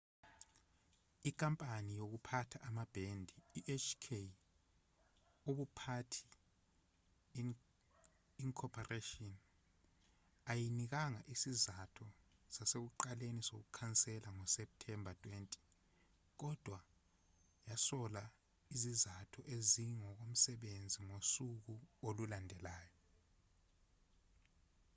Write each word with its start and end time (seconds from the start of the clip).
inkampani 1.29 1.91
yokuphatha 1.99 2.57
amabhendi 2.69 3.35
ihk 3.75 4.03
ubuphathi 5.49 6.21
inc 7.39 8.59
ayinikanga 10.51 11.21
isizathu 11.33 12.05
sasekuqaleni 12.55 13.41
sokukhansela 13.49 14.29
ngoseptemba 14.37 15.11
20 15.25 15.59
kodwa 16.41 16.79
yasola 17.69 18.23
izizathu 18.75 19.39
ezingokomsebenzi 19.55 20.99
ngosuku 21.09 21.73
olulandelayo 22.07 22.95